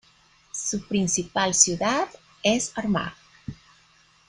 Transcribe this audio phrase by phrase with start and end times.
[0.51, 2.07] Su principal ciudad
[2.41, 3.13] es Armagh.